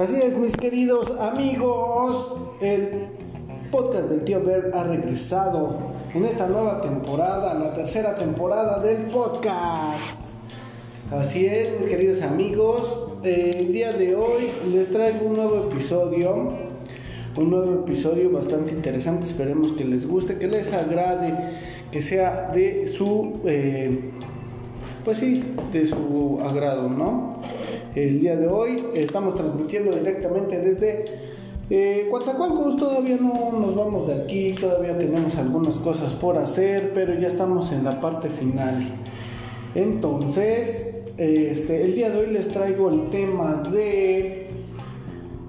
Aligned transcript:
Así 0.00 0.16
es, 0.16 0.36
mis 0.36 0.54
queridos 0.54 1.10
amigos, 1.18 2.38
el 2.60 3.06
podcast 3.70 4.10
del 4.10 4.24
tío 4.24 4.44
Bear 4.44 4.70
ha 4.74 4.82
regresado 4.82 5.74
en 6.12 6.26
esta 6.26 6.46
nueva 6.46 6.82
temporada, 6.82 7.54
la 7.54 7.72
tercera 7.72 8.14
temporada 8.14 8.80
del 8.80 9.06
podcast. 9.06 10.34
Así 11.10 11.46
es, 11.46 11.80
mis 11.80 11.88
queridos 11.88 12.20
amigos, 12.20 13.14
el 13.22 13.72
día 13.72 13.94
de 13.94 14.14
hoy 14.14 14.50
les 14.70 14.90
traigo 14.90 15.28
un 15.28 15.36
nuevo 15.36 15.70
episodio, 15.70 16.52
un 17.34 17.50
nuevo 17.50 17.86
episodio 17.86 18.30
bastante 18.30 18.74
interesante, 18.74 19.24
esperemos 19.24 19.72
que 19.72 19.86
les 19.86 20.06
guste, 20.06 20.36
que 20.36 20.46
les 20.46 20.74
agrade, 20.74 21.32
que 21.90 22.02
sea 22.02 22.50
de 22.52 22.86
su, 22.86 23.40
eh, 23.46 24.10
pues 25.06 25.16
sí, 25.16 25.42
de 25.72 25.86
su 25.86 26.38
agrado, 26.44 26.86
¿no? 26.90 27.45
El 27.96 28.20
día 28.20 28.36
de 28.36 28.46
hoy. 28.46 28.84
Estamos 28.94 29.34
transmitiendo 29.34 29.90
directamente 29.90 30.60
desde 30.60 31.06
eh, 31.70 32.06
Coatzacoalcos. 32.10 32.76
Todavía 32.76 33.16
no 33.16 33.52
nos 33.58 33.74
vamos 33.74 34.06
de 34.06 34.22
aquí, 34.22 34.52
todavía 34.52 34.96
tenemos 34.96 35.36
algunas 35.36 35.76
cosas 35.76 36.12
por 36.12 36.36
hacer, 36.36 36.92
pero 36.94 37.18
ya 37.18 37.26
estamos 37.26 37.72
en 37.72 37.84
la 37.84 38.00
parte 38.00 38.28
final. 38.28 38.86
Entonces, 39.74 41.06
este, 41.16 41.84
el 41.84 41.94
día 41.94 42.10
de 42.10 42.18
hoy 42.18 42.26
les 42.32 42.48
traigo 42.48 42.90
el 42.90 43.08
tema 43.08 43.62
de 43.62 44.46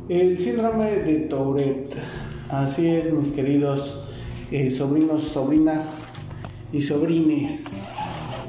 el 0.09 0.39
síndrome 0.39 0.91
de 1.01 1.19
Tourette. 1.21 1.95
Así 2.49 2.87
es, 2.87 3.11
mis 3.11 3.33
queridos 3.33 4.09
eh, 4.51 4.71
sobrinos, 4.71 5.23
sobrinas 5.23 6.03
y 6.71 6.81
sobrines. 6.81 7.65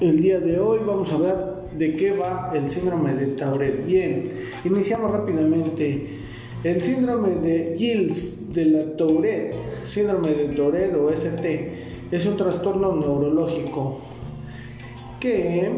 El 0.01 0.23
día 0.23 0.39
de 0.39 0.61
hoy 0.61 0.79
vamos 0.87 1.13
a 1.13 1.17
ver 1.17 1.58
de 1.77 1.97
qué 1.97 2.13
va 2.13 2.51
el 2.55 2.69
síndrome 2.69 3.15
de 3.15 3.27
Tourette. 3.29 3.85
Bien, 3.87 4.31
iniciamos 4.65 5.13
rápidamente. 5.13 6.19
El 6.65 6.83
síndrome 6.83 7.37
de 7.37 7.77
Gilles 7.79 8.53
de 8.53 8.65
la 8.67 8.97
Tourette, 8.97 9.55
síndrome 9.85 10.31
de 10.31 10.49
Tourette 10.49 10.95
o 10.97 11.11
ST, 11.11 11.73
es 12.11 12.27
un 12.27 12.37
trastorno 12.37 12.97
neurológico 12.97 14.01
que 15.21 15.71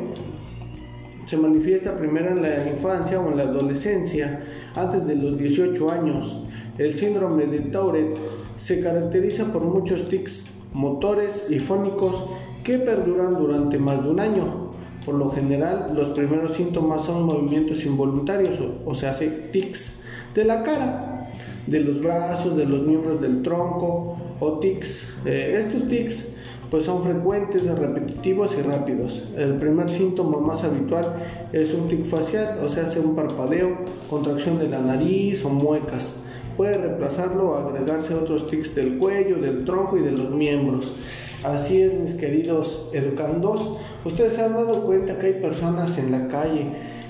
se 1.25 1.37
manifiesta 1.37 1.99
primero 1.99 2.31
en 2.31 2.43
la 2.43 2.69
infancia 2.69 3.21
o 3.21 3.31
en 3.31 3.37
la 3.37 3.45
adolescencia, 3.45 4.43
antes 4.75 5.07
de 5.07 5.17
los 5.17 5.39
18 5.39 5.91
años. 5.91 6.45
El 6.79 6.97
síndrome 6.97 7.47
de 7.47 7.61
Tourette 7.61 8.17
se 8.57 8.81
caracteriza 8.81 9.53
por 9.53 9.63
muchos 9.63 10.09
tics 10.09 10.51
motores 10.73 11.51
y 11.51 11.59
fónicos 11.59 12.31
que 12.65 12.79
perduran 12.79 13.35
durante 13.35 13.79
más 13.79 14.03
de 14.03 14.11
un 14.11 14.21
año. 14.21 14.70
Por 15.11 15.19
lo 15.19 15.31
general, 15.33 15.91
los 15.93 16.11
primeros 16.11 16.53
síntomas 16.53 17.03
son 17.03 17.25
movimientos 17.25 17.85
involuntarios, 17.85 18.55
o, 18.87 18.95
se 18.95 19.09
hace 19.09 19.29
tics 19.51 20.03
de 20.37 20.45
la 20.45 20.63
cara, 20.63 21.29
de 21.67 21.81
los 21.81 22.01
brazos, 22.01 22.57
de 22.57 22.65
los 22.65 22.87
miembros 22.87 23.21
del 23.21 23.43
tronco 23.43 24.17
o 24.39 24.59
tics. 24.61 25.15
Eh, 25.25 25.65
estos 25.67 25.89
tics 25.89 26.37
pues 26.71 26.85
son 26.85 27.03
frecuentes, 27.03 27.67
repetitivos 27.77 28.53
y 28.57 28.63
rápidos. 28.63 29.31
El 29.37 29.55
primer 29.55 29.91
síntoma 29.91 30.39
más 30.39 30.63
habitual 30.63 31.17
es 31.53 31.75
un 31.75 31.89
tic 31.89 32.07
facial, 32.07 32.61
o 32.65 32.69
sea, 32.69 32.85
hace 32.85 33.01
un 33.01 33.17
parpadeo, 33.17 33.79
contracción 34.09 34.61
de 34.61 34.69
la 34.69 34.81
nariz 34.81 35.45
o 35.45 35.49
muecas. 35.49 36.27
Puede 36.57 36.79
reemplazarlo 36.79 37.51
o 37.51 37.55
agregarse 37.57 38.15
otros 38.15 38.49
tics 38.49 38.77
del 38.77 38.97
cuello, 38.97 39.39
del 39.39 39.65
tronco 39.65 39.97
y 39.97 40.03
de 40.03 40.13
los 40.13 40.31
miembros. 40.31 40.95
Así 41.43 41.81
es, 41.81 41.95
mis 41.95 42.15
queridos 42.15 42.91
educandos. 42.93 43.79
Ustedes 44.05 44.35
se 44.35 44.43
han 44.43 44.55
dado 44.55 44.85
cuenta 44.85 45.19
que 45.19 45.27
hay 45.27 45.33
personas 45.35 45.99
en 45.99 46.13
la 46.13 46.29
calle 46.29 46.67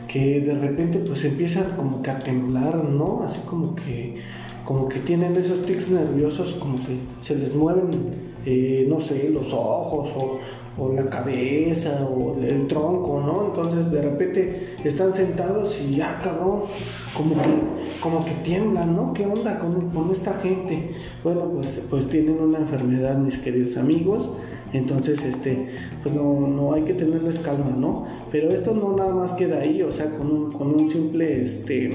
que 0.09 0.41
de 0.41 0.55
repente 0.59 0.99
pues 0.99 1.25
empiezan 1.25 1.77
como 1.77 2.03
que 2.03 2.11
a 2.11 2.19
temblar, 2.19 2.85
¿no? 2.85 3.23
Así 3.25 3.41
como 3.47 3.77
que 3.77 4.19
como 4.65 4.89
que 4.89 5.01
tienen 5.01 5.35
esos 5.37 5.67
tics 5.67 5.91
nerviosos, 5.91 6.55
como 6.55 6.79
que 6.85 6.97
se 7.23 7.35
les 7.35 7.55
mueven, 7.57 7.91
eh, 8.47 8.87
no 8.89 9.01
sé, 9.01 9.31
los 9.31 9.53
ojos 9.53 10.11
o, 10.17 10.39
o 10.79 10.93
la 10.93 11.11
cabeza 11.11 12.07
o 12.09 12.37
el 12.41 12.69
tronco, 12.69 13.21
¿no? 13.21 13.47
Entonces 13.47 13.91
de 13.91 14.03
repente 14.03 14.77
están 14.85 15.13
sentados 15.13 15.81
y 15.81 15.97
ya, 15.97 16.21
cabrón, 16.23 16.61
como 17.17 17.35
que, 17.35 18.01
como 18.01 18.25
que 18.25 18.31
tiemblan, 18.45 18.95
¿no? 18.95 19.13
¿Qué 19.13 19.27
onda 19.27 19.59
con, 19.59 19.91
con 19.91 20.11
esta 20.11 20.35
gente? 20.35 20.95
Bueno, 21.25 21.51
pues, 21.55 21.89
pues 21.91 22.09
tienen 22.09 22.39
una 22.41 22.59
enfermedad, 22.59 23.17
mis 23.19 23.39
queridos 23.39 23.77
amigos. 23.77 24.37
Entonces, 24.73 25.25
este, 25.25 25.69
pues 26.03 26.15
no, 26.15 26.47
no 26.47 26.73
hay 26.73 26.83
que 26.83 26.95
tenerles 26.95 27.39
calma, 27.41 27.71
¿no? 27.77 28.07
Pero 28.31 28.51
esto 28.51 28.75
no 28.75 28.97
nada 28.97 29.15
más 29.15 29.33
queda 29.33 29.61
ahí, 29.61 29.83
o 29.83 29.93
sea, 29.93 30.07
con 30.17 30.31
un, 30.31 30.53
con 30.53 30.75
un 30.75 30.91
simple, 30.91 31.43
este, 31.43 31.91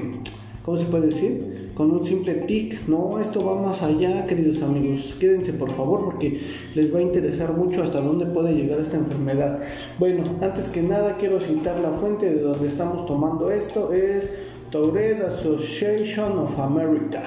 ¿cómo 0.64 0.78
se 0.78 0.86
puede 0.86 1.08
decir? 1.08 1.56
con 1.76 1.92
un 1.92 2.04
simple 2.04 2.34
tic. 2.48 2.88
No, 2.88 3.20
esto 3.20 3.46
va 3.46 3.62
más 3.62 3.84
allá, 3.84 4.26
queridos 4.26 4.64
amigos. 4.64 5.16
Quédense 5.20 5.54
por 5.54 5.72
favor 5.72 6.06
porque 6.06 6.42
les 6.74 6.94
va 6.94 7.00
a 7.00 7.02
interesar 7.04 7.52
mucho 7.52 7.84
hasta 7.84 8.02
dónde 8.02 8.26
puede 8.26 8.56
llegar 8.56 8.80
esta 8.80 8.98
enfermedad. 8.98 9.60
Bueno, 10.00 10.24
antes 10.42 10.70
que 10.70 10.82
nada 10.82 11.18
quiero 11.20 11.40
citar 11.40 11.80
la 11.82 11.92
fuente 11.92 12.34
de 12.34 12.42
donde 12.42 12.68
estamos 12.68 13.06
tomando 13.06 13.52
esto. 13.52 13.94
Es 13.94 14.34
Tourette 14.72 15.24
Association 15.24 16.40
of 16.40 16.58
America. 16.58 17.22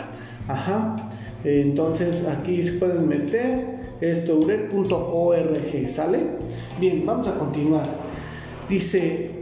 Ajá. 0.48 0.96
Entonces 1.44 2.26
aquí 2.26 2.64
se 2.64 2.72
pueden 2.72 3.06
meter. 3.06 3.77
Es 4.00 4.26
tourette.org. 4.26 5.88
¿Sale? 5.88 6.20
Bien, 6.80 7.04
vamos 7.04 7.28
a 7.28 7.38
continuar. 7.38 7.86
Dice, 8.68 9.38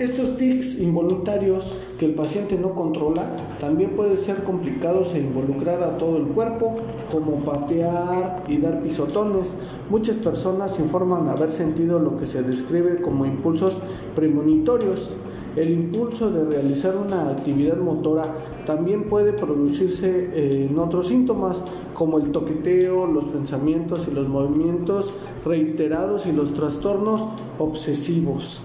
estos 0.00 0.38
tics 0.38 0.80
involuntarios 0.80 1.76
que 1.98 2.06
el 2.06 2.14
paciente 2.14 2.56
no 2.56 2.74
controla 2.74 3.22
también 3.60 3.90
pueden 3.90 4.16
ser 4.16 4.44
complicados 4.44 5.14
e 5.14 5.18
involucrar 5.18 5.82
a 5.82 5.98
todo 5.98 6.16
el 6.16 6.24
cuerpo, 6.24 6.76
como 7.12 7.44
patear 7.44 8.42
y 8.48 8.56
dar 8.56 8.82
pisotones. 8.82 9.54
Muchas 9.90 10.16
personas 10.16 10.80
informan 10.80 11.28
haber 11.28 11.52
sentido 11.52 11.98
lo 11.98 12.16
que 12.16 12.26
se 12.26 12.42
describe 12.42 13.02
como 13.02 13.26
impulsos 13.26 13.74
premonitorios. 14.16 15.10
El 15.56 15.70
impulso 15.70 16.30
de 16.30 16.44
realizar 16.44 16.96
una 16.96 17.30
actividad 17.30 17.76
motora 17.76 18.26
también 18.66 19.04
puede 19.04 19.32
producirse 19.32 20.30
eh, 20.32 20.68
en 20.70 20.78
otros 20.78 21.08
síntomas 21.08 21.60
como 21.92 22.18
el 22.18 22.30
toqueteo, 22.30 23.06
los 23.06 23.24
pensamientos 23.24 24.06
y 24.10 24.14
los 24.14 24.28
movimientos 24.28 25.12
reiterados 25.44 26.26
y 26.26 26.32
los 26.32 26.54
trastornos 26.54 27.22
obsesivos. 27.58 28.60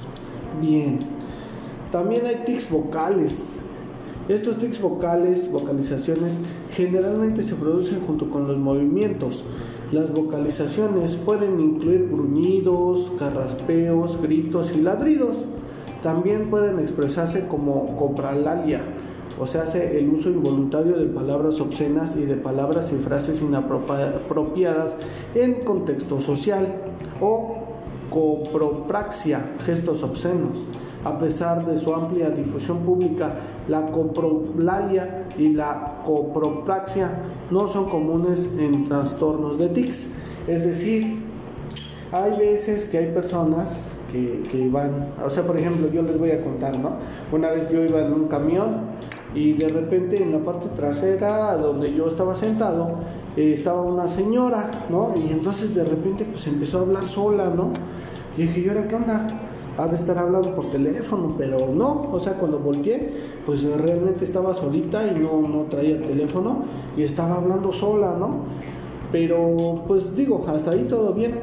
Bien, 0.61 0.99
también 1.91 2.27
hay 2.27 2.43
tics 2.45 2.69
vocales. 2.69 3.45
Estos 4.29 4.57
tics 4.57 4.79
vocales, 4.79 5.51
vocalizaciones, 5.51 6.37
generalmente 6.71 7.41
se 7.41 7.55
producen 7.55 7.99
junto 8.05 8.29
con 8.29 8.47
los 8.47 8.57
movimientos. 8.57 9.43
Las 9.91 10.13
vocalizaciones 10.13 11.15
pueden 11.15 11.59
incluir 11.59 12.09
gruñidos, 12.11 13.11
carraspeos, 13.17 14.21
gritos 14.21 14.71
y 14.75 14.81
ladridos. 14.81 15.35
También 16.05 16.51
pueden 16.51 16.77
expresarse 16.77 17.47
como 17.47 17.97
copralalia, 17.97 18.79
o 19.39 19.47
sea, 19.47 19.63
hace 19.63 19.97
el 19.97 20.07
uso 20.09 20.29
involuntario 20.29 20.97
de 20.97 21.07
palabras 21.07 21.59
obscenas 21.59 22.15
y 22.15 22.25
de 22.25 22.35
palabras 22.35 22.93
y 22.93 22.97
frases 22.97 23.41
inapropiadas 23.41 24.93
en 25.33 25.55
contexto 25.63 26.21
social, 26.21 26.67
o 27.19 27.55
copropraxia, 28.11 29.43
gestos 29.65 30.03
obscenos. 30.03 30.51
A 31.05 31.17
pesar 31.17 31.65
de 31.65 31.75
su 31.75 31.91
amplia 31.91 32.29
difusión 32.29 32.81
pública, 32.81 33.37
la 33.67 33.89
coprolalia 33.89 35.23
y 35.39 35.53
la 35.53 36.03
copropraxia 36.05 37.09
no 37.49 37.67
son 37.67 37.89
comunes 37.89 38.47
en 38.59 38.83
trastornos 38.83 39.57
de 39.57 39.69
tics. 39.69 40.05
Es 40.47 40.65
decir, 40.65 41.17
hay 42.11 42.37
veces 42.37 42.85
que 42.85 42.99
hay 42.99 43.11
personas 43.11 43.79
que, 44.11 44.43
que, 44.51 44.69
van, 44.69 44.91
o 45.25 45.29
sea, 45.29 45.43
por 45.43 45.57
ejemplo, 45.57 45.89
yo 45.91 46.01
les 46.01 46.17
voy 46.17 46.31
a 46.31 46.43
contar, 46.43 46.77
¿no? 46.77 46.91
Una 47.31 47.49
vez 47.49 47.69
yo 47.69 47.83
iba 47.83 48.01
en 48.01 48.13
un 48.13 48.27
camión 48.27 48.95
y 49.33 49.53
de 49.53 49.67
repente 49.67 50.21
en 50.21 50.31
la 50.31 50.39
parte 50.39 50.67
trasera 50.75 51.57
donde 51.57 51.93
yo 51.93 52.07
estaba 52.07 52.35
sentado 52.35 52.91
eh, 53.37 53.53
estaba 53.53 53.81
una 53.81 54.07
señora, 54.07 54.71
¿no? 54.89 55.13
Y 55.15 55.31
entonces 55.31 55.75
de 55.75 55.83
repente 55.83 56.25
pues 56.25 56.47
empezó 56.47 56.79
a 56.79 56.81
hablar 56.81 57.05
sola, 57.05 57.51
¿no? 57.53 57.71
Y 58.37 58.43
dije, 58.43 58.61
¿y 58.61 58.69
ahora 58.69 58.87
qué 58.87 58.95
onda? 58.95 59.41
ha 59.77 59.87
de 59.87 59.95
estar 59.95 60.17
hablando 60.17 60.55
por 60.55 60.69
teléfono, 60.71 61.35
pero 61.37 61.67
no, 61.67 62.07
o 62.11 62.19
sea, 62.19 62.33
cuando 62.33 62.59
volteé, 62.59 63.11
pues 63.45 63.63
realmente 63.63 64.23
estaba 64.23 64.55
solita 64.55 65.05
y 65.05 65.19
no, 65.19 65.41
no 65.41 65.63
traía 65.63 65.97
el 65.97 66.01
teléfono 66.01 66.63
y 66.95 67.03
estaba 67.03 67.35
hablando 67.35 67.73
sola, 67.73 68.15
¿no? 68.17 68.39
Pero 69.11 69.83
pues 69.85 70.15
digo, 70.15 70.45
hasta 70.47 70.71
ahí 70.71 70.85
todo 70.89 71.13
bien. 71.13 71.33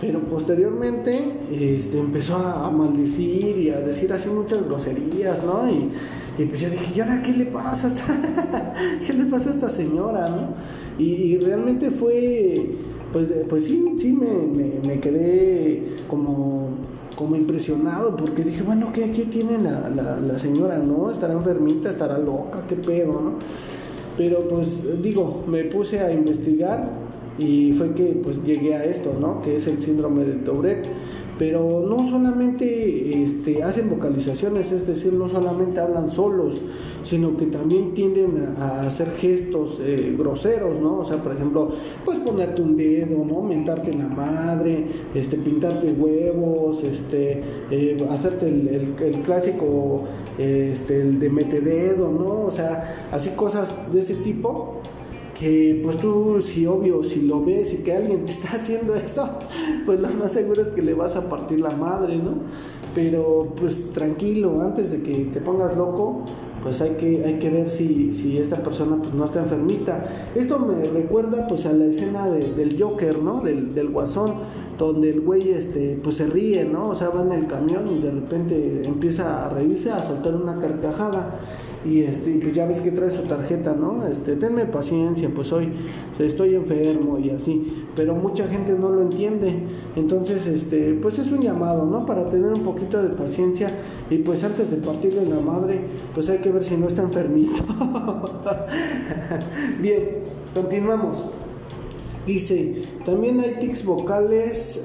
Pero 0.00 0.20
posteriormente 0.20 1.32
este, 1.50 1.98
empezó 1.98 2.36
a, 2.36 2.70
maldecir 2.70 3.56
y 3.58 3.70
a 3.70 3.80
decir 3.80 4.12
así 4.12 4.28
muchas 4.28 4.64
groserías, 4.66 5.42
¿no? 5.42 5.68
Y, 5.68 6.44
pues 6.44 6.60
yo 6.60 6.68
dije, 6.68 6.92
¿y 6.94 7.00
ahora 7.00 7.22
qué 7.22 7.32
le 7.32 7.46
pasa 7.46 7.86
a 7.86 7.90
esta, 7.90 8.74
qué 9.06 9.12
le 9.14 9.24
pasa 9.24 9.50
a 9.50 9.54
esta 9.54 9.70
señora, 9.70 10.28
¿no? 10.28 10.48
Y, 11.02 11.38
realmente 11.38 11.90
fue, 11.90 12.66
pues, 13.12 13.28
pues 13.48 13.64
sí, 13.64 13.96
sí 13.98 14.12
me, 14.12 14.86
me, 14.86 15.00
quedé 15.00 15.96
como, 16.08 16.68
como 17.16 17.36
impresionado 17.36 18.16
porque 18.16 18.44
dije, 18.44 18.62
bueno, 18.62 18.92
¿qué, 18.92 19.10
qué 19.12 19.24
tiene 19.24 19.58
la, 19.58 19.88
la, 19.88 20.20
la 20.20 20.38
señora, 20.38 20.78
no? 20.78 21.10
¿Estará 21.10 21.32
enfermita? 21.32 21.88
¿Estará 21.88 22.18
loca? 22.18 22.64
¿Qué 22.68 22.76
pedo, 22.76 23.20
no? 23.20 23.32
Pero 24.16 24.48
pues 24.48 25.02
digo, 25.02 25.44
me 25.46 25.64
puse 25.64 26.00
a 26.00 26.12
investigar 26.12 27.05
y 27.38 27.72
fue 27.72 27.92
que 27.92 28.20
pues 28.22 28.42
llegué 28.44 28.74
a 28.74 28.84
esto, 28.84 29.14
¿no? 29.20 29.42
Que 29.42 29.56
es 29.56 29.66
el 29.66 29.80
síndrome 29.80 30.24
de 30.24 30.34
Tourette. 30.34 30.86
Pero 31.38 31.84
no 31.86 32.08
solamente 32.08 33.22
este, 33.22 33.62
hacen 33.62 33.90
vocalizaciones, 33.90 34.72
es 34.72 34.86
decir, 34.86 35.12
no 35.12 35.28
solamente 35.28 35.80
hablan 35.80 36.10
solos, 36.10 36.62
sino 37.04 37.36
que 37.36 37.44
también 37.46 37.92
tienden 37.92 38.54
a, 38.58 38.80
hacer 38.86 39.10
gestos 39.10 39.78
eh, 39.82 40.14
groseros, 40.18 40.80
¿no? 40.80 41.00
O 41.00 41.04
sea, 41.04 41.18
por 41.18 41.32
ejemplo, 41.32 41.72
pues 42.06 42.18
ponerte 42.20 42.62
un 42.62 42.74
dedo, 42.74 43.22
¿no? 43.22 43.42
Mentarte 43.42 43.92
la 43.92 44.08
madre, 44.08 44.86
este, 45.14 45.36
pintarte 45.36 45.92
huevos, 45.92 46.82
este, 46.82 47.42
eh, 47.70 48.06
hacerte 48.08 48.48
el, 48.48 48.94
el, 48.98 49.20
clásico, 49.20 50.04
este, 50.38 51.02
el 51.02 51.20
de 51.20 51.28
mete 51.28 51.60
dedo, 51.60 52.10
¿no? 52.12 52.46
O 52.46 52.50
sea, 52.50 53.08
así 53.12 53.30
cosas 53.36 53.92
de 53.92 54.00
ese 54.00 54.14
tipo 54.14 54.80
que 55.38 55.80
pues 55.82 55.98
tú 55.98 56.40
si 56.40 56.66
obvio, 56.66 57.04
si 57.04 57.22
lo 57.22 57.44
ves 57.44 57.74
y 57.74 57.78
que 57.78 57.94
alguien 57.94 58.24
te 58.24 58.30
está 58.30 58.52
haciendo 58.56 58.94
eso, 58.94 59.28
pues 59.86 60.00
lo 60.00 60.08
más 60.10 60.32
seguro 60.32 60.62
es 60.62 60.68
que 60.68 60.82
le 60.82 60.94
vas 60.94 61.16
a 61.16 61.28
partir 61.28 61.60
la 61.60 61.70
madre, 61.70 62.16
¿no? 62.16 62.34
Pero 62.94 63.52
pues 63.58 63.92
tranquilo, 63.92 64.62
antes 64.62 64.90
de 64.90 65.02
que 65.02 65.26
te 65.26 65.40
pongas 65.40 65.76
loco, 65.76 66.24
pues 66.62 66.80
hay 66.80 66.92
que, 66.92 67.24
hay 67.24 67.38
que 67.38 67.50
ver 67.50 67.68
si, 67.68 68.12
si 68.12 68.38
esta 68.38 68.56
persona 68.56 68.96
pues 68.96 69.12
no 69.14 69.26
está 69.26 69.40
enfermita. 69.40 70.04
Esto 70.34 70.58
me 70.58 70.82
recuerda 70.82 71.46
pues 71.46 71.66
a 71.66 71.72
la 71.72 71.84
escena 71.84 72.26
del 72.28 72.82
Joker, 72.82 73.18
¿no? 73.18 73.42
Del, 73.42 73.74
del 73.74 73.90
guasón, 73.90 74.34
donde 74.78 75.10
el 75.10 75.20
güey 75.20 75.50
este, 75.50 75.98
pues 76.02 76.16
se 76.16 76.26
ríe, 76.26 76.64
¿no? 76.64 76.88
O 76.88 76.94
sea, 76.94 77.10
va 77.10 77.22
en 77.22 77.32
el 77.32 77.46
camión 77.46 77.86
y 77.94 78.00
de 78.00 78.10
repente 78.10 78.82
empieza 78.84 79.46
a 79.46 79.50
reírse, 79.50 79.90
a 79.90 80.06
soltar 80.06 80.34
una 80.34 80.58
carcajada 80.58 81.38
y 81.84 82.00
este 82.02 82.38
pues 82.42 82.54
ya 82.54 82.66
ves 82.66 82.80
que 82.80 82.90
trae 82.90 83.10
su 83.10 83.22
tarjeta, 83.22 83.74
¿no? 83.74 84.06
Este, 84.06 84.36
tenme 84.36 84.64
paciencia, 84.64 85.28
pues 85.34 85.52
hoy 85.52 85.68
estoy 86.18 86.54
enfermo 86.54 87.18
y 87.18 87.30
así, 87.30 87.84
pero 87.94 88.14
mucha 88.14 88.46
gente 88.48 88.72
no 88.72 88.88
lo 88.88 89.02
entiende. 89.02 89.52
Entonces, 89.94 90.46
este, 90.46 90.94
pues 91.00 91.18
es 91.18 91.30
un 91.30 91.40
llamado, 91.40 91.86
¿no? 91.86 92.04
Para 92.06 92.28
tener 92.28 92.52
un 92.52 92.62
poquito 92.62 93.02
de 93.02 93.10
paciencia 93.10 93.70
y 94.10 94.18
pues 94.18 94.44
antes 94.44 94.70
de 94.70 94.78
partirle 94.78 95.26
la 95.26 95.40
madre, 95.40 95.80
pues 96.14 96.28
hay 96.28 96.38
que 96.38 96.50
ver 96.50 96.64
si 96.64 96.76
no 96.76 96.88
está 96.88 97.02
enfermito. 97.02 97.62
Bien, 99.80 100.08
continuamos. 100.54 101.30
Dice, 102.26 102.82
también 103.04 103.38
hay 103.38 103.56
tics 103.60 103.84
vocales 103.84 104.80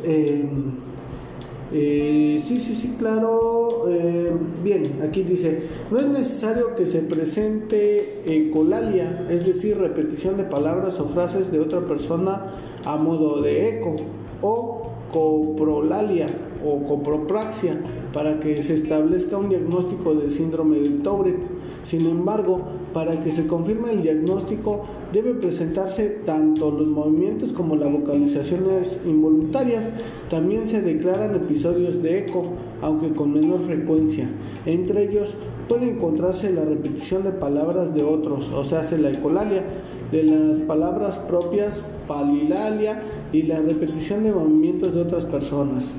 eh, 1.73 2.41
sí, 2.43 2.59
sí, 2.59 2.75
sí, 2.75 2.95
claro. 2.97 3.85
Eh, 3.89 4.31
bien, 4.63 4.99
aquí 5.07 5.23
dice, 5.23 5.63
no 5.89 5.99
es 5.99 6.07
necesario 6.07 6.75
que 6.75 6.85
se 6.85 6.99
presente 6.99 8.21
ecolalia, 8.25 9.27
es 9.29 9.45
decir, 9.45 9.77
repetición 9.77 10.37
de 10.37 10.43
palabras 10.43 10.99
o 10.99 11.05
frases 11.05 11.51
de 11.51 11.59
otra 11.59 11.81
persona 11.81 12.53
a 12.85 12.97
modo 12.97 13.41
de 13.41 13.69
eco, 13.69 13.95
o 14.41 14.89
coprolalia 15.11 16.27
o 16.65 16.83
copropraxia, 16.87 17.79
para 18.13 18.39
que 18.39 18.61
se 18.61 18.75
establezca 18.75 19.37
un 19.37 19.49
diagnóstico 19.49 20.13
de 20.13 20.29
síndrome 20.31 20.79
de 20.79 20.89
Tourette. 21.01 21.41
Sin 21.83 22.05
embargo, 22.05 22.61
para 22.93 23.19
que 23.19 23.31
se 23.31 23.47
confirme 23.47 23.91
el 23.91 24.01
diagnóstico, 24.01 24.85
debe 25.13 25.33
presentarse 25.33 26.21
tanto 26.25 26.71
los 26.71 26.87
movimientos 26.87 27.51
como 27.51 27.75
las 27.75 27.91
vocalizaciones 27.91 29.01
involuntarias. 29.05 29.87
También 30.29 30.67
se 30.67 30.81
declaran 30.81 31.35
episodios 31.35 32.01
de 32.01 32.19
eco, 32.19 32.45
aunque 32.81 33.09
con 33.09 33.33
menor 33.33 33.61
frecuencia. 33.61 34.27
Entre 34.65 35.09
ellos 35.09 35.33
puede 35.67 35.89
encontrarse 35.89 36.51
la 36.51 36.65
repetición 36.65 37.23
de 37.23 37.31
palabras 37.31 37.93
de 37.93 38.03
otros, 38.03 38.49
o 38.49 38.63
sea, 38.63 38.83
la 38.99 39.11
ecolalia, 39.11 39.63
de 40.11 40.23
las 40.23 40.57
palabras 40.59 41.17
propias, 41.17 41.81
palilalia, 42.07 43.01
y 43.31 43.43
la 43.43 43.61
repetición 43.61 44.23
de 44.23 44.31
movimientos 44.31 44.93
de 44.93 45.01
otras 45.01 45.25
personas. 45.25 45.93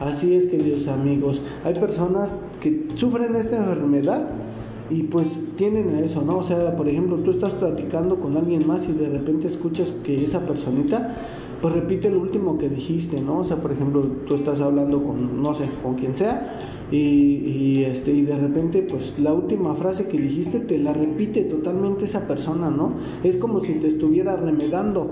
Así 0.00 0.34
es, 0.34 0.46
queridos 0.46 0.86
amigos, 0.86 1.42
hay 1.64 1.74
personas 1.74 2.34
que 2.60 2.86
sufren 2.94 3.34
esta 3.34 3.56
enfermedad 3.56 4.28
y 4.90 5.04
pues 5.04 5.38
tienen 5.56 5.94
a 5.94 6.00
eso, 6.00 6.22
¿no? 6.22 6.38
O 6.38 6.42
sea, 6.42 6.76
por 6.76 6.88
ejemplo, 6.88 7.16
tú 7.16 7.30
estás 7.30 7.52
platicando 7.52 8.16
con 8.16 8.36
alguien 8.36 8.66
más 8.66 8.88
y 8.88 8.92
de 8.92 9.08
repente 9.08 9.46
escuchas 9.46 9.90
que 9.90 10.24
esa 10.24 10.40
personita 10.40 11.14
pues 11.60 11.74
repite 11.74 12.08
lo 12.10 12.20
último 12.20 12.56
que 12.56 12.68
dijiste, 12.68 13.20
¿no? 13.20 13.38
O 13.38 13.44
sea, 13.44 13.56
por 13.56 13.72
ejemplo, 13.72 14.02
tú 14.26 14.34
estás 14.34 14.60
hablando 14.60 15.02
con, 15.02 15.42
no 15.42 15.54
sé, 15.54 15.64
con 15.82 15.96
quien 15.96 16.14
sea, 16.14 16.56
y, 16.90 16.96
y, 16.96 17.84
este, 17.84 18.12
y 18.12 18.22
de 18.22 18.38
repente, 18.38 18.82
pues 18.82 19.18
la 19.18 19.34
última 19.34 19.74
frase 19.74 20.06
que 20.06 20.18
dijiste 20.18 20.60
te 20.60 20.78
la 20.78 20.92
repite 20.92 21.42
totalmente 21.42 22.04
esa 22.04 22.26
persona, 22.26 22.70
¿no? 22.70 22.92
Es 23.24 23.36
como 23.36 23.60
si 23.60 23.74
te 23.74 23.88
estuviera 23.88 24.36
remedando, 24.36 25.10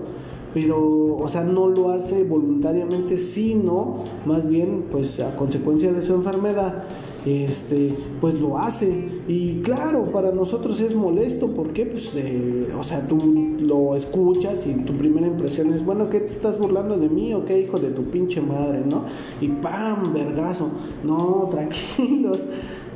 pero, 0.55 1.17
o 1.17 1.29
sea, 1.29 1.43
no 1.45 1.69
lo 1.69 1.91
hace 1.91 2.23
voluntariamente, 2.25 3.19
sino 3.19 4.05
más 4.25 4.49
bien, 4.49 4.85
pues 4.91 5.21
a 5.21 5.35
consecuencia 5.37 5.93
de 5.93 6.01
su 6.01 6.15
enfermedad 6.15 6.85
este, 7.27 7.93
pues 8.21 8.35
lo 8.35 8.59
hace. 8.59 9.09
Y 9.27 9.61
claro, 9.61 10.05
para 10.13 10.31
nosotros 10.31 10.81
es 10.81 10.95
molesto, 10.95 11.49
porque 11.49 11.85
pues, 11.85 12.15
eh, 12.15 12.69
o 12.79 12.85
sea, 12.85 13.07
tú 13.07 13.57
lo 13.61 13.97
escuchas 13.97 14.67
y 14.67 14.75
tu 14.85 14.93
primera 14.95 15.27
impresión 15.27 15.73
es, 15.75 15.85
bueno, 15.85 16.09
¿qué 16.09 16.21
te 16.21 16.33
estás 16.33 16.59
burlando 16.59 16.97
de 16.97 17.09
mí 17.09 17.35
o 17.35 17.45
qué 17.45 17.59
hijo 17.61 17.79
de 17.79 17.89
tu 17.91 18.05
pinche 18.05 18.41
madre, 18.41 18.83
no? 18.89 19.03
Y 19.41 19.49
¡pam! 19.49 20.15
Vergazo. 20.15 20.69
No, 21.05 21.49
tranquilos. 21.51 22.45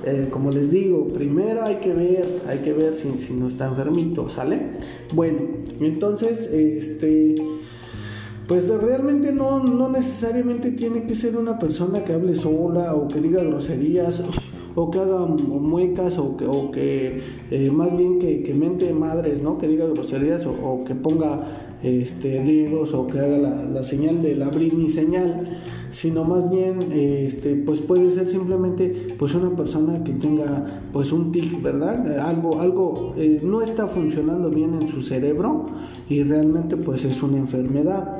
Eh, 0.06 0.28
como 0.30 0.50
les 0.50 0.70
digo, 0.70 1.08
primero 1.08 1.62
hay 1.62 1.76
que 1.76 1.92
ver, 1.92 2.40
hay 2.48 2.60
que 2.60 2.72
ver 2.72 2.94
si, 2.94 3.18
si 3.18 3.34
no 3.34 3.48
está 3.48 3.66
enfermito, 3.66 4.30
¿sale? 4.30 4.70
Bueno, 5.12 5.40
entonces, 5.80 6.46
este 6.46 7.34
pues 8.50 8.68
realmente 8.68 9.30
no, 9.30 9.62
no 9.62 9.88
necesariamente 9.88 10.72
tiene 10.72 11.04
que 11.04 11.14
ser 11.14 11.36
una 11.36 11.56
persona 11.56 12.02
que 12.04 12.14
hable 12.14 12.34
sola 12.34 12.96
o 12.96 13.06
que 13.06 13.20
diga 13.20 13.44
groserías 13.44 14.20
o 14.74 14.90
que 14.90 14.98
haga 14.98 15.24
muecas 15.24 16.18
o 16.18 16.36
que, 16.36 16.46
o 16.46 16.72
que 16.72 17.22
eh, 17.52 17.70
más 17.70 17.96
bien 17.96 18.18
que, 18.18 18.42
que, 18.42 18.52
mente 18.52 18.92
madres, 18.92 19.40
¿no? 19.40 19.56
Que 19.56 19.68
diga 19.68 19.86
groserías 19.86 20.46
o, 20.46 20.82
que 20.84 20.96
ponga 20.96 21.76
este, 21.84 22.42
dedos 22.42 22.92
o 22.92 23.06
que 23.06 23.20
haga 23.20 23.38
la, 23.38 23.84
señal 23.84 24.20
de 24.20 24.34
la 24.34 24.48
brini 24.48 24.90
señal, 24.90 25.59
sino 25.90 26.24
más 26.24 26.50
bien 26.50 26.80
este, 26.92 27.56
pues 27.56 27.80
puede 27.80 28.10
ser 28.10 28.26
simplemente 28.26 29.08
pues 29.18 29.34
una 29.34 29.54
persona 29.56 30.02
que 30.04 30.12
tenga 30.12 30.80
pues 30.92 31.12
un 31.12 31.32
tic, 31.32 31.60
¿verdad? 31.62 32.18
Algo, 32.20 32.60
algo 32.60 33.14
eh, 33.16 33.40
no 33.42 33.60
está 33.62 33.86
funcionando 33.86 34.50
bien 34.50 34.74
en 34.80 34.88
su 34.88 35.02
cerebro 35.02 35.66
y 36.08 36.22
realmente 36.22 36.76
pues 36.76 37.04
es 37.04 37.22
una 37.22 37.38
enfermedad. 37.38 38.18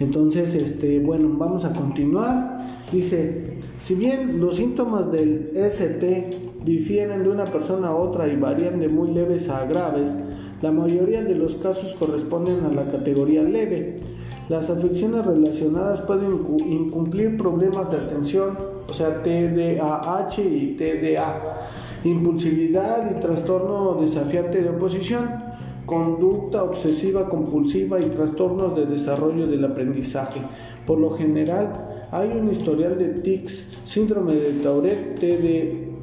Entonces, 0.00 0.54
este, 0.54 0.98
bueno, 0.98 1.30
vamos 1.38 1.64
a 1.64 1.72
continuar. 1.72 2.58
Dice, 2.90 3.58
si 3.80 3.94
bien 3.94 4.40
los 4.40 4.56
síntomas 4.56 5.12
del 5.12 5.52
ST 5.54 6.40
difieren 6.64 7.22
de 7.22 7.28
una 7.28 7.44
persona 7.44 7.88
a 7.88 7.94
otra 7.94 8.28
y 8.28 8.36
varían 8.36 8.80
de 8.80 8.88
muy 8.88 9.12
leves 9.12 9.48
a 9.48 9.64
graves, 9.66 10.10
la 10.60 10.70
mayoría 10.72 11.22
de 11.22 11.34
los 11.34 11.56
casos 11.56 11.94
corresponden 11.94 12.64
a 12.64 12.68
la 12.68 12.90
categoría 12.90 13.42
leve. 13.42 13.98
Las 14.52 14.68
afecciones 14.68 15.24
relacionadas 15.24 16.02
pueden 16.02 16.30
incumplir 16.66 17.38
problemas 17.38 17.90
de 17.90 17.96
atención, 17.96 18.50
o 18.86 18.92
sea, 18.92 19.22
TDAH 19.22 20.42
y 20.42 20.76
TDA, 20.76 21.70
impulsividad 22.04 23.16
y 23.16 23.18
trastorno 23.18 23.96
desafiante 23.98 24.60
de 24.60 24.68
oposición 24.68 25.24
conducta 25.86 26.64
obsesiva 26.64 27.30
compulsiva 27.30 27.98
y 27.98 28.10
trastornos 28.10 28.76
de 28.76 28.84
desarrollo 28.84 29.46
del 29.46 29.64
aprendizaje. 29.64 30.42
Por 30.86 30.98
lo 30.98 31.12
general, 31.12 32.08
hay 32.10 32.28
un 32.28 32.50
historial 32.50 32.98
de 32.98 33.08
tics, 33.08 33.78
síndrome 33.84 34.34
de 34.34 34.52
Tourette, 34.60 35.18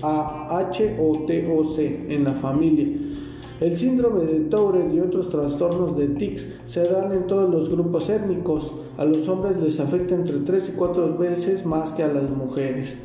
TDAH 0.01 0.97
o 0.99 1.19
TOC 1.19 1.79
en 2.09 2.23
la 2.23 2.33
familia. 2.33 2.87
El 3.59 3.77
síndrome 3.77 4.23
de 4.23 4.39
Tourette 4.45 4.93
y 4.93 5.01
otros 5.01 5.29
trastornos 5.29 5.97
de 5.97 6.07
tics 6.07 6.47
se 6.65 6.83
dan 6.83 7.11
en 7.11 7.27
todos 7.27 7.49
los 7.49 7.69
grupos 7.69 8.09
étnicos. 8.09 8.71
A 8.97 9.03
los 9.03 9.27
hombres 9.27 9.57
les 9.57 9.81
afecta 9.81 10.15
entre 10.15 10.37
3 10.37 10.69
y 10.69 10.71
4 10.77 11.17
veces 11.17 11.65
más 11.65 11.91
que 11.91 12.03
a 12.03 12.07
las 12.07 12.29
mujeres. 12.29 12.99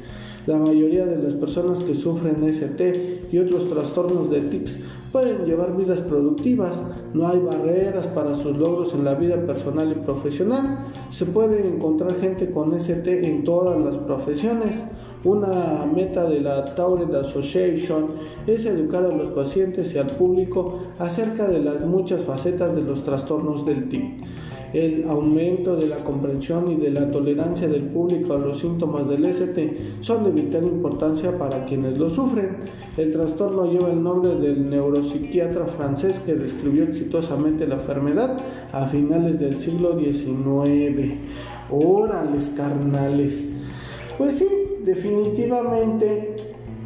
La 0.46 0.56
mayoría 0.58 1.06
de 1.06 1.20
las 1.20 1.32
personas 1.32 1.80
que 1.80 1.96
sufren 1.96 2.44
ST 2.44 3.30
y 3.32 3.38
otros 3.38 3.68
trastornos 3.68 4.30
de 4.30 4.42
tics 4.42 4.78
pueden 5.10 5.44
llevar 5.44 5.76
vidas 5.76 6.00
productivas, 6.00 6.82
no 7.14 7.26
hay 7.26 7.40
barreras 7.40 8.06
para 8.08 8.34
sus 8.34 8.56
logros 8.56 8.94
en 8.94 9.04
la 9.04 9.14
vida 9.14 9.44
personal 9.46 9.90
y 9.90 10.04
profesional, 10.04 10.86
Se 11.08 11.26
puede 11.26 11.66
encontrar 11.66 12.14
gente 12.14 12.50
con 12.50 12.74
ST 12.74 13.26
en 13.26 13.42
todas 13.42 13.80
las 13.84 13.96
profesiones. 13.96 14.76
Una 15.24 15.86
meta 15.86 16.28
de 16.28 16.40
la 16.40 16.74
Tauret 16.74 17.14
Association 17.14 18.06
es 18.46 18.66
educar 18.66 19.04
a 19.04 19.08
los 19.08 19.28
pacientes 19.28 19.94
y 19.94 19.98
al 19.98 20.08
público 20.08 20.80
acerca 20.98 21.48
de 21.48 21.60
las 21.60 21.80
muchas 21.82 22.22
facetas 22.22 22.74
de 22.74 22.82
los 22.82 23.04
trastornos 23.04 23.64
del 23.64 23.88
TIC 23.88 24.24
el 24.74 25.08
aumento 25.08 25.76
de 25.76 25.86
la 25.86 26.02
comprensión 26.02 26.70
y 26.70 26.74
de 26.74 26.90
la 26.90 27.10
tolerancia 27.10 27.68
del 27.68 27.84
público 27.84 28.34
a 28.34 28.38
los 28.38 28.58
síntomas 28.58 29.08
del 29.08 29.24
ST 29.24 30.00
son 30.00 30.24
de 30.24 30.30
vital 30.32 30.64
importancia 30.64 31.38
para 31.38 31.64
quienes 31.64 31.96
lo 31.96 32.10
sufren. 32.10 32.56
El 32.96 33.12
trastorno 33.12 33.70
lleva 33.70 33.92
el 33.92 34.02
nombre 34.02 34.34
del 34.34 34.68
neuropsiquiatra 34.68 35.66
francés 35.66 36.18
que 36.18 36.34
describió 36.34 36.82
exitosamente 36.82 37.68
la 37.68 37.76
enfermedad 37.76 38.36
a 38.72 38.86
finales 38.86 39.38
del 39.38 39.60
siglo 39.60 39.96
XIX. 39.96 41.14
Órales, 41.70 42.54
carnales. 42.56 43.52
Pues 44.18 44.38
sí, 44.38 44.48
definitivamente 44.84 46.36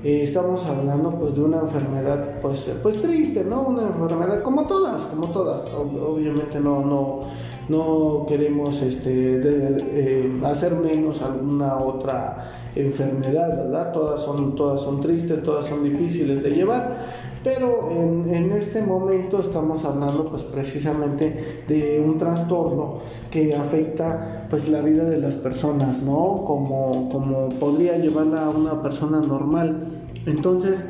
eh, 0.04 0.22
estamos 0.22 0.64
hablando 0.66 1.18
pues 1.18 1.34
de 1.34 1.42
una 1.42 1.60
enfermedad 1.60 2.40
pues, 2.40 2.78
pues 2.82 3.00
triste, 3.02 3.44
¿no? 3.44 3.62
Una 3.62 3.82
enfermedad 3.82 4.42
como 4.42 4.66
todas, 4.66 5.06
como 5.06 5.30
todas. 5.30 5.74
Obviamente 5.74 6.60
no, 6.60 6.84
no, 6.84 7.22
no 7.68 8.24
queremos 8.26 8.80
este, 8.82 9.40
eh, 9.44 10.40
hacer 10.44 10.74
menos 10.74 11.20
alguna 11.20 11.78
otra 11.78 12.52
enfermedad, 12.76 13.64
¿verdad? 13.64 13.92
Todas 13.92 14.20
son, 14.20 14.54
todas 14.54 14.80
son 14.80 15.00
tristes, 15.00 15.42
todas 15.42 15.66
son 15.66 15.82
difíciles 15.82 16.42
de 16.44 16.50
llevar, 16.50 17.06
pero 17.44 17.90
en, 17.90 18.52
este 18.52 18.82
momento 18.82 19.40
estamos 19.40 19.84
hablando 19.84 20.28
pues 20.28 20.42
precisamente 20.42 21.62
de 21.68 22.02
un 22.04 22.18
trastorno 22.18 23.00
que 23.30 23.54
afecta 23.54 24.46
pues 24.50 24.68
la 24.68 24.80
vida 24.80 25.04
de 25.04 25.18
las 25.18 25.36
personas, 25.36 26.02
¿no? 26.02 26.44
Como, 26.44 27.08
como 27.10 27.50
podría 27.60 27.96
llevarla 27.98 28.46
a 28.46 28.48
una 28.50 28.82
persona 28.82 29.20
normal. 29.20 30.02
Entonces, 30.26 30.88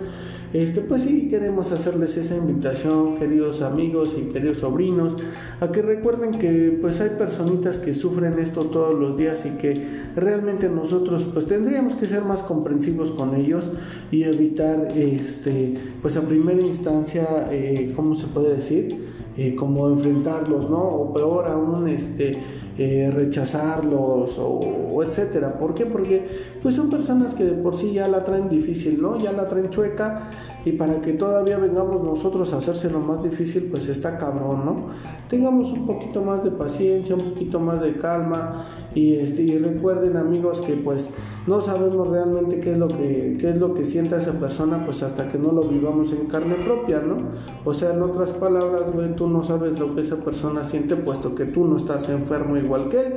este, 0.53 0.81
pues 0.81 1.03
sí, 1.03 1.29
queremos 1.29 1.73
hacerles 1.73 2.17
esa 2.17 2.37
invitación, 2.37 3.17
queridos 3.17 3.61
amigos 3.61 4.17
y 4.17 4.33
queridos 4.33 4.59
sobrinos, 4.59 5.15
a 5.61 5.73
que 5.73 5.83
recuerden 5.83 6.33
que 6.33 6.79
pues 6.81 7.01
hay 7.01 7.11
personitas 7.11 7.79
que 7.79 7.95
sufren 7.95 8.39
esto 8.39 8.67
todos 8.67 8.95
los 8.95 9.17
días 9.17 9.45
y 9.47 9.51
que 9.59 9.87
realmente 10.15 10.69
nosotros 10.69 11.27
pues 11.33 11.47
tendríamos 11.47 11.95
que 11.95 12.07
ser 12.07 12.23
más 12.25 12.43
comprensivos 12.43 13.11
con 13.11 13.35
ellos 13.35 13.69
y 14.11 14.23
evitar, 14.23 14.89
este, 14.97 15.75
pues 16.01 16.17
a 16.17 16.23
primera 16.23 16.61
instancia, 16.61 17.49
eh, 17.51 17.93
¿cómo 17.97 18.15
se 18.15 18.29
puede 18.29 18.55
decir? 18.55 19.09
Eh, 19.37 19.55
como 19.55 19.89
enfrentarlos, 19.89 20.69
¿no? 20.69 20.83
O 20.83 21.13
peor 21.13 21.47
aún, 21.47 21.89
este, 21.89 22.39
eh, 22.81 23.11
rechazarlos 23.13 24.39
o, 24.39 25.03
etcétera. 25.03 25.59
¿Por 25.59 25.75
qué? 25.75 25.85
Porque 25.85 26.27
pues 26.63 26.77
son 26.77 26.89
personas 26.89 27.35
que 27.35 27.45
de 27.45 27.53
por 27.53 27.75
sí 27.75 27.93
ya 27.93 28.07
la 28.07 28.23
traen 28.23 28.49
difícil, 28.49 29.03
¿no? 29.03 29.19
Ya 29.19 29.33
la 29.33 29.49
traen 29.49 29.71
chueca 29.71 30.31
y 30.65 30.73
para 30.73 31.01
que 31.01 31.13
todavía 31.13 31.59
vengamos 31.59 32.03
nosotros 32.03 32.53
a 32.53 32.59
hacérselo 32.59 32.99
más 33.01 33.23
difícil, 33.23 33.69
pues 33.71 33.89
está 33.89 34.19
cabrón, 34.19 34.65
¿no? 34.65 34.87
Tengamos 35.29 35.73
un 35.73 35.87
poquito 35.87 36.23
más 36.23 36.45
de 36.45 36.51
paciencia, 36.51 37.15
un 37.15 37.31
poquito 37.31 37.61
más 37.61 37.81
de 37.81 37.97
calma 37.97 38.65
y, 38.95 39.15
este, 39.15 39.43
y 39.43 39.59
recuerden 39.59 40.17
amigos 40.17 40.61
que 40.61 40.75
pues 40.75 41.11
no 41.47 41.61
sabemos 41.61 42.09
realmente 42.09 42.61
qué 42.61 42.73
es 42.73 42.79
lo 42.79 42.89
que 42.89 43.37
qué 43.41 43.51
es 43.51 43.59
lo 43.59 43.73
que 43.73 43.87
sienta 43.87 44.19
esa 44.19 44.33
persona 44.33 44.85
pues 44.85 45.03
hasta 45.03 45.29
que 45.29 45.39
no 45.39 45.53
lo 45.53 45.69
vivamos 45.69 46.13
en 46.13 46.27
carne 46.27 46.55
propia, 46.57 47.01
¿no? 47.01 47.17
O 47.65 47.73
sea, 47.73 47.93
en 47.93 48.03
otras 48.03 48.33
palabras, 48.33 48.93
güey, 48.93 49.15
tú 49.15 49.29
no 49.29 49.45
sabes 49.45 49.79
lo 49.79 49.95
que 49.95 50.01
esa 50.01 50.17
persona 50.17 50.65
siente 50.65 50.97
puesto 50.97 51.35
que 51.35 51.45
tú 51.45 51.65
no 51.65 51.77
estás 51.77 52.09
enfermo 52.09 52.57
igual 52.57 52.89
que 52.89 53.01
él. 53.01 53.15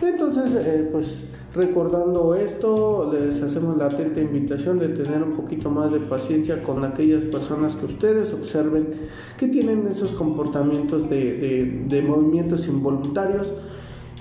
Entonces, 0.00 0.54
eh, 0.54 0.88
pues 0.90 1.31
recordando 1.54 2.34
esto, 2.34 3.10
les 3.12 3.42
hacemos 3.42 3.76
la 3.76 3.86
atenta 3.86 4.20
invitación 4.20 4.78
de 4.78 4.88
tener 4.88 5.22
un 5.22 5.32
poquito 5.32 5.70
más 5.70 5.92
de 5.92 6.00
paciencia 6.00 6.62
con 6.62 6.84
aquellas 6.84 7.24
personas 7.24 7.76
que 7.76 7.86
ustedes 7.86 8.32
observen 8.32 8.88
que 9.36 9.48
tienen 9.48 9.86
esos 9.86 10.12
comportamientos 10.12 11.10
de, 11.10 11.84
de 11.88 12.02
movimientos 12.02 12.66
involuntarios 12.68 13.52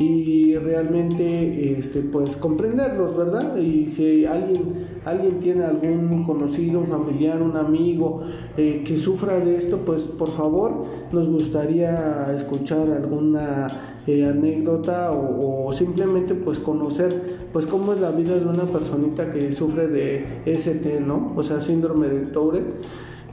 y 0.02 0.56
realmente 0.56 1.78
este, 1.78 2.02
pues 2.02 2.36
comprenderlos, 2.36 3.16
¿verdad? 3.16 3.56
Y 3.58 3.88
si 3.88 4.26
alguien, 4.26 4.74
alguien 5.06 5.40
tiene 5.40 5.64
algún 5.66 6.24
conocido, 6.24 6.80
un 6.80 6.88
familiar, 6.88 7.42
un 7.42 7.56
amigo 7.56 8.24
eh, 8.58 8.84
que 8.86 8.98
sufra 8.98 9.40
de 9.40 9.58
esto, 9.58 9.80
pues 9.86 10.04
por 10.04 10.32
favor 10.32 10.86
nos 11.12 11.28
gustaría 11.28 12.34
escuchar 12.34 12.90
alguna 12.90 13.91
eh, 14.08 14.26
anécdota 14.26 15.12
o, 15.12 15.72
simplemente 15.74 16.34
pues 16.36 16.60
conocer 16.60 17.40
pues 17.54 17.66
cómo 17.66 17.94
es 17.94 18.02
la 18.02 18.12
vida 18.12 18.36
de 18.36 18.46
una 18.46 18.64
personita 18.64 19.32
que 19.32 19.52
sufre 19.52 19.88
de 19.88 20.42
ST, 20.46 21.02
¿no? 21.02 21.34
O 21.36 21.44
sea, 21.44 21.62
síndrome 21.62 22.08
de 22.08 22.26
Tourette 22.28 22.74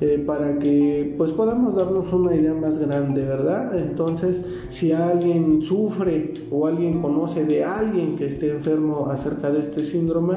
eh, 0.00 0.22
para 0.24 0.58
que 0.58 1.14
pues 1.18 1.32
podamos 1.32 1.74
darnos 1.74 2.12
una 2.12 2.34
idea 2.34 2.54
más 2.54 2.78
grande, 2.78 3.24
¿verdad? 3.24 3.76
Entonces, 3.78 4.44
si 4.68 4.92
alguien 4.92 5.62
sufre 5.62 6.34
o 6.50 6.66
alguien 6.66 7.00
conoce 7.02 7.44
de 7.44 7.64
alguien 7.64 8.14
que 8.14 8.26
esté 8.26 8.50
enfermo 8.52 9.06
acerca 9.08 9.50
de 9.50 9.60
este 9.60 9.82
síndrome, 9.82 10.34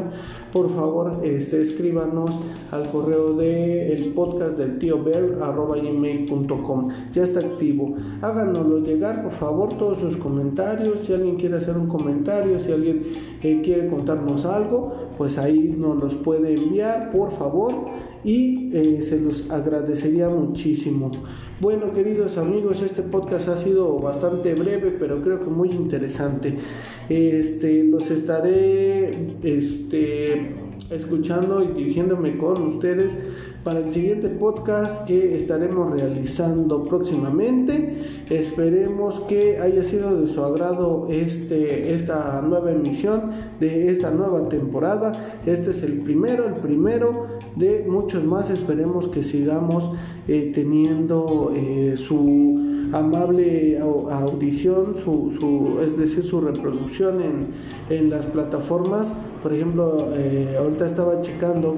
por 0.51 0.69
favor, 0.69 1.21
este, 1.23 1.61
escríbanos 1.61 2.39
al 2.71 2.89
correo 2.89 3.33
del 3.33 3.91
el 3.91 4.13
podcast 4.13 4.57
del 4.57 4.79
tío 4.79 5.03
Bear 5.03 5.37
gmail.com. 5.37 6.89
Ya 7.13 7.23
está 7.23 7.41
activo. 7.41 7.95
Háganoslo 8.21 8.79
llegar, 8.79 9.21
por 9.23 9.31
favor, 9.31 9.77
todos 9.77 9.99
sus 9.99 10.17
comentarios. 10.17 11.01
Si 11.01 11.13
alguien 11.13 11.35
quiere 11.35 11.57
hacer 11.57 11.77
un 11.77 11.87
comentario, 11.87 12.59
si 12.59 12.71
alguien 12.71 13.03
eh, 13.43 13.61
quiere 13.63 13.87
contarnos 13.87 14.45
algo, 14.45 15.09
pues 15.17 15.37
ahí 15.37 15.75
nos 15.77 16.01
los 16.01 16.15
puede 16.15 16.55
enviar, 16.55 17.11
por 17.11 17.31
favor 17.31 18.10
y 18.23 18.69
eh, 18.73 19.01
se 19.01 19.19
los 19.19 19.49
agradecería 19.49 20.29
muchísimo. 20.29 21.11
Bueno, 21.59 21.91
queridos 21.91 22.37
amigos, 22.37 22.81
este 22.81 23.01
podcast 23.01 23.47
ha 23.49 23.57
sido 23.57 23.99
bastante 23.99 24.53
breve, 24.53 24.95
pero 24.97 25.21
creo 25.21 25.39
que 25.39 25.49
muy 25.49 25.69
interesante. 25.69 26.55
Este, 27.09 27.83
los 27.83 28.09
estaré 28.11 29.35
este, 29.43 30.55
escuchando 30.91 31.63
y 31.63 31.67
dirigiéndome 31.67 32.37
con 32.37 32.61
ustedes 32.63 33.13
para 33.63 33.79
el 33.79 33.91
siguiente 33.91 34.27
podcast 34.29 35.07
que 35.07 35.35
estaremos 35.35 35.91
realizando 35.91 36.83
próximamente. 36.83 38.23
Esperemos 38.29 39.19
que 39.21 39.59
haya 39.59 39.83
sido 39.83 40.19
de 40.19 40.27
su 40.27 40.43
agrado 40.43 41.07
este, 41.09 41.93
esta 41.93 42.41
nueva 42.41 42.71
emisión 42.71 43.31
de 43.59 43.89
esta 43.89 44.09
nueva 44.09 44.49
temporada. 44.49 45.35
Este 45.45 45.71
es 45.71 45.83
el 45.83 45.99
primero, 45.99 46.47
el 46.47 46.55
primero 46.55 47.40
de 47.55 47.85
muchos 47.87 48.23
más. 48.23 48.49
Esperemos 48.49 49.07
que 49.07 49.23
sigamos 49.23 49.91
eh, 50.27 50.51
teniendo 50.53 51.51
eh, 51.55 51.95
su 51.97 52.89
amable 52.93 53.79
audición, 53.79 54.95
su, 54.97 55.79
es 55.83 55.97
decir, 55.97 56.23
su 56.23 56.41
reproducción 56.41 57.19
en, 57.89 58.09
las 58.09 58.25
plataformas. 58.25 59.15
Por 59.43 59.53
ejemplo, 59.53 60.09
eh, 60.13 60.55
ahorita 60.57 60.85
estaba 60.85 61.21
checando 61.21 61.75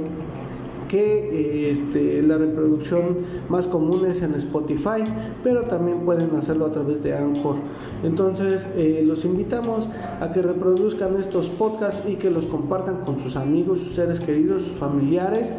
que 0.87 1.71
este, 1.71 2.21
la 2.21 2.37
reproducción 2.37 3.17
más 3.49 3.65
común 3.65 4.05
es 4.05 4.21
en 4.21 4.35
Spotify, 4.35 5.03
pero 5.43 5.63
también 5.63 5.99
pueden 6.01 6.35
hacerlo 6.35 6.67
a 6.67 6.71
través 6.71 7.01
de 7.01 7.17
Anchor. 7.17 7.55
Entonces, 8.03 8.67
eh, 8.75 9.03
los 9.05 9.25
invitamos 9.25 9.87
a 10.19 10.31
que 10.31 10.41
reproduzcan 10.41 11.17
estos 11.19 11.49
podcasts 11.49 12.07
y 12.07 12.15
que 12.15 12.29
los 12.29 12.45
compartan 12.45 12.97
con 13.05 13.17
sus 13.17 13.35
amigos, 13.35 13.79
sus 13.79 13.93
seres 13.93 14.19
queridos, 14.19 14.63
sus 14.63 14.73
familiares. 14.73 15.51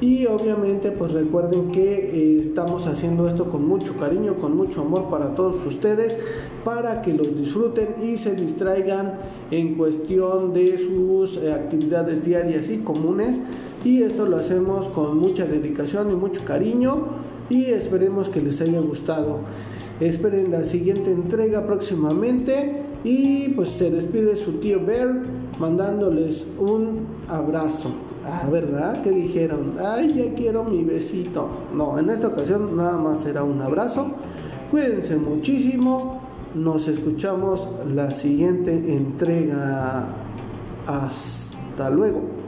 Y 0.00 0.26
obviamente 0.26 0.90
pues 0.90 1.12
recuerden 1.12 1.70
que 1.70 1.82
eh, 1.82 2.40
estamos 2.40 2.86
haciendo 2.88 3.28
esto 3.28 3.44
con 3.44 3.68
mucho 3.68 3.96
cariño, 3.98 4.34
con 4.34 4.56
mucho 4.56 4.80
amor 4.80 5.08
para 5.08 5.36
todos 5.36 5.64
ustedes, 5.64 6.16
para 6.64 7.02
que 7.02 7.12
los 7.12 7.36
disfruten 7.36 7.94
y 8.02 8.18
se 8.18 8.34
distraigan 8.34 9.12
en 9.52 9.76
cuestión 9.76 10.52
de 10.54 10.76
sus 10.76 11.36
eh, 11.36 11.52
actividades 11.52 12.24
diarias 12.24 12.68
y 12.68 12.78
comunes 12.78 13.38
y 13.84 14.02
esto 14.02 14.26
lo 14.26 14.36
hacemos 14.36 14.88
con 14.88 15.18
mucha 15.18 15.44
dedicación 15.44 16.10
y 16.10 16.14
mucho 16.14 16.44
cariño 16.44 17.04
y 17.50 17.66
esperemos 17.66 18.28
que 18.28 18.40
les 18.40 18.60
haya 18.60 18.80
gustado. 18.80 19.40
Esperen 20.02 20.50
la 20.50 20.64
siguiente 20.64 21.12
entrega 21.12 21.64
próximamente 21.64 22.82
y 23.04 23.50
pues 23.50 23.68
se 23.68 23.88
despide 23.88 24.34
su 24.34 24.54
tío 24.54 24.84
Bear 24.84 25.22
mandándoles 25.60 26.44
un 26.58 27.06
abrazo. 27.28 27.90
Ah, 28.24 28.48
¿verdad? 28.50 29.00
¿Qué 29.02 29.10
dijeron? 29.10 29.74
Ay, 29.80 30.12
ya 30.14 30.34
quiero 30.34 30.64
mi 30.64 30.82
besito. 30.82 31.46
No, 31.76 32.00
en 32.00 32.10
esta 32.10 32.26
ocasión 32.26 32.76
nada 32.76 32.98
más 32.98 33.20
será 33.20 33.44
un 33.44 33.62
abrazo. 33.62 34.08
Cuídense 34.72 35.14
muchísimo. 35.14 36.20
Nos 36.56 36.88
escuchamos 36.88 37.68
la 37.94 38.10
siguiente 38.10 38.72
entrega. 38.72 40.06
Hasta 40.88 41.90
luego. 41.90 42.41